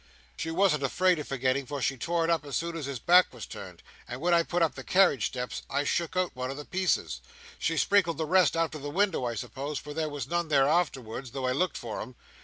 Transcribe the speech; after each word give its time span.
She 0.35 0.49
wasn't 0.49 0.81
afraid 0.81 1.19
of 1.19 1.27
forgetting, 1.27 1.67
for 1.67 1.79
she 1.79 1.95
tore 1.95 2.23
it 2.23 2.31
up 2.31 2.43
as 2.43 2.57
soon 2.57 2.75
as 2.75 2.87
his 2.87 2.97
back 2.97 3.31
was 3.31 3.45
turned, 3.45 3.83
and 4.07 4.19
when 4.19 4.33
I 4.33 4.41
put 4.41 4.63
up 4.63 4.73
the 4.73 4.83
carriage 4.83 5.27
steps, 5.27 5.61
I 5.69 5.83
shook 5.83 6.17
out 6.17 6.35
one 6.35 6.49
of 6.49 6.57
the 6.57 6.65
pieces—she 6.65 7.77
sprinkled 7.77 8.17
the 8.17 8.25
rest 8.25 8.57
out 8.57 8.73
of 8.73 8.81
the 8.81 8.89
window, 8.89 9.25
I 9.25 9.35
suppose, 9.35 9.77
for 9.77 9.93
there 9.93 10.09
was 10.09 10.27
none 10.27 10.47
there 10.47 10.67
afterwards, 10.67 11.33
though 11.33 11.45
I 11.45 11.51
looked 11.51 11.77
for 11.77 12.01
'em. 12.01 12.15